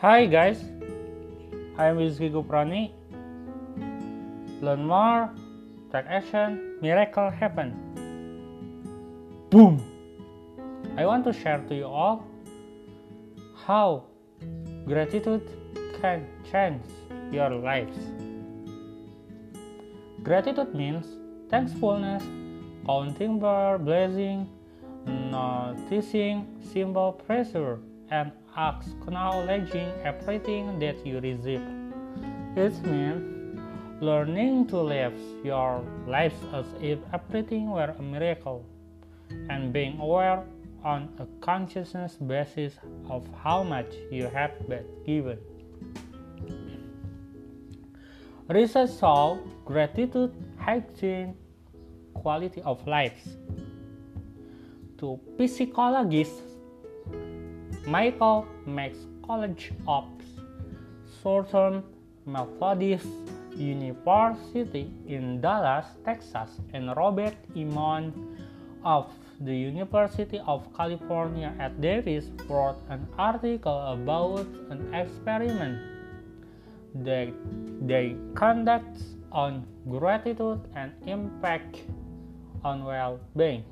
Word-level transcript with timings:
Hi 0.00 0.26
guys, 0.26 0.60
I'm 1.78 1.96
Rizky 1.96 2.30
Guprani. 2.30 2.92
Learn 4.60 4.84
more, 4.86 5.30
take 5.90 6.04
action, 6.06 6.76
miracle 6.82 7.30
happen. 7.30 7.72
Boom! 9.48 9.80
I 10.98 11.06
want 11.06 11.24
to 11.24 11.32
share 11.32 11.64
to 11.70 11.74
you 11.74 11.86
all 11.86 12.26
how 13.64 14.04
gratitude 14.84 15.48
can 16.02 16.26
change 16.52 16.82
your 17.32 17.48
lives. 17.48 17.96
Gratitude 20.22 20.74
means 20.74 21.06
thankfulness, 21.48 22.22
counting 22.84 23.38
blessing, 23.38 24.46
noticing 25.06 26.46
simple 26.70 27.12
pressure, 27.12 27.78
and 28.10 28.32
acknowledging 28.56 29.90
everything 30.04 30.78
that 30.78 31.04
you 31.06 31.20
receive. 31.20 31.62
It 32.56 32.74
means 32.86 33.60
learning 34.00 34.66
to 34.68 34.80
live 34.80 35.14
your 35.44 35.82
life 36.06 36.34
as 36.52 36.66
if 36.80 36.98
everything 37.12 37.70
were 37.70 37.94
a 37.98 38.02
miracle 38.02 38.64
and 39.48 39.72
being 39.72 39.98
aware 39.98 40.44
on 40.84 41.08
a 41.18 41.26
consciousness 41.44 42.14
basis 42.14 42.74
of 43.10 43.26
how 43.42 43.62
much 43.62 43.92
you 44.10 44.28
have 44.28 44.68
been 44.68 44.84
given. 45.04 45.38
Research 48.48 48.90
shows 49.00 49.40
gratitude 49.64 50.32
changed 51.00 51.36
quality 52.14 52.62
of 52.62 52.86
life. 52.86 53.26
To 54.98 55.18
psychologists, 55.48 56.55
Michael 57.86 58.46
Max 58.66 58.96
College 59.24 59.70
of 59.86 60.04
Southern 61.22 61.84
Methodist 62.26 63.06
University 63.54 64.90
in 65.06 65.40
Dallas, 65.40 65.86
Texas, 66.04 66.50
and 66.72 66.96
Robert 66.96 67.36
Emmons 67.54 68.12
of 68.84 69.06
the 69.40 69.54
University 69.54 70.40
of 70.48 70.66
California 70.76 71.54
at 71.60 71.80
Davis 71.80 72.24
wrote 72.48 72.76
an 72.88 73.06
article 73.16 73.78
about 73.92 74.46
an 74.70 74.92
experiment 74.92 75.78
that 77.04 77.28
they 77.82 78.16
conduct 78.34 78.98
on 79.30 79.64
gratitude 79.88 80.60
and 80.74 80.90
impact 81.06 81.82
on 82.64 82.84
well-being. 82.84 83.62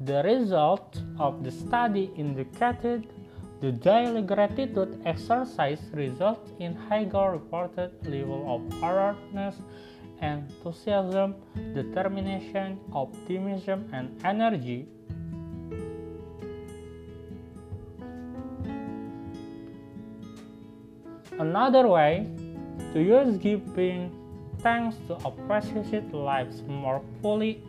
The 0.00 0.22
result 0.24 1.00
of 1.20 1.44
the 1.44 1.52
study 1.52 2.10
indicated 2.16 3.06
the 3.60 3.72
daily 3.72 4.22
gratitude 4.22 5.00
exercise 5.04 5.80
results 5.92 6.52
in 6.60 6.74
higher 6.74 7.32
reported 7.32 7.90
level 8.06 8.44
of 8.46 8.82
alertness 8.82 9.56
enthusiasm, 10.20 11.34
determination, 11.74 12.78
optimism, 12.92 13.88
and 13.92 14.10
energy. 14.24 14.86
Another 21.38 21.86
way 21.86 22.26
to 22.92 23.00
use 23.00 23.36
giving 23.36 24.10
thanks 24.58 24.96
to 25.06 25.14
appreciate 25.24 26.12
lives 26.12 26.62
more 26.62 27.00
fully 27.22 27.62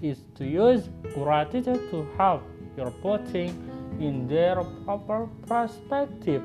is 0.00 0.22
to 0.34 0.46
use 0.46 0.88
gratitude 1.14 1.90
to 1.90 2.06
help 2.16 2.42
your 2.76 2.90
putting 2.90 3.52
in 4.00 4.26
their 4.28 4.62
proper 4.84 5.28
perspective. 5.46 6.42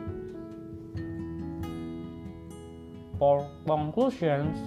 For 3.17 3.49
conclusions, 3.65 4.57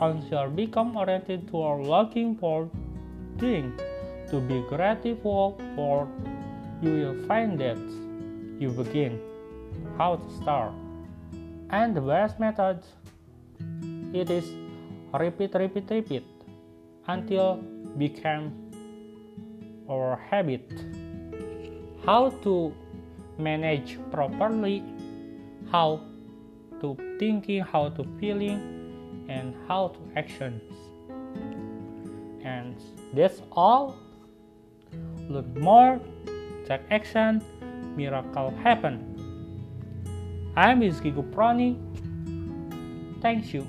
answer 0.00 0.48
become 0.48 0.96
oriented 0.96 1.48
toward 1.48 1.86
looking 1.86 2.36
for 2.36 2.70
things 3.38 3.80
to 4.30 4.40
be 4.40 4.62
grateful 4.68 5.60
for, 5.74 6.08
you 6.82 6.92
will 6.92 7.26
find 7.26 7.58
that 7.58 7.78
you 8.60 8.70
begin 8.70 9.20
how 9.96 10.16
to 10.16 10.30
start. 10.42 10.72
And 11.70 11.94
the 11.94 12.00
best 12.00 12.38
method 12.38 12.82
it 14.12 14.30
is 14.30 14.50
repeat, 15.12 15.54
repeat, 15.54 15.90
repeat 15.90 16.24
until 17.06 17.56
become 17.96 18.52
our 19.88 20.20
habit. 20.30 20.70
How 22.04 22.30
to 22.42 22.74
manage 23.38 23.98
properly, 24.10 24.82
how 25.70 26.00
to 26.80 26.96
thinking, 27.18 27.60
how 27.60 27.90
to 27.90 28.04
feeling, 28.18 29.26
and 29.28 29.54
how 29.66 29.88
to 29.88 30.00
actions. 30.16 30.62
And 32.42 32.76
that's 33.12 33.42
all. 33.52 33.96
Learn 35.28 35.54
more, 35.60 36.00
take 36.66 36.80
action, 36.90 37.44
miracle 37.96 38.50
happen. 38.62 39.14
I'm 40.56 40.80
Rizky 40.80 41.12
Guprani. 41.12 41.76
Thank 43.20 43.52
you. 43.52 43.66